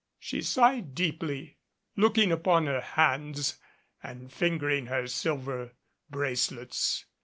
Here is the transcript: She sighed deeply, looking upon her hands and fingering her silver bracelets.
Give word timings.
She 0.17 0.41
sighed 0.41 0.95
deeply, 0.95 1.59
looking 1.95 2.31
upon 2.31 2.65
her 2.65 2.81
hands 2.81 3.59
and 4.01 4.33
fingering 4.33 4.87
her 4.87 5.05
silver 5.05 5.75
bracelets. 6.09 7.05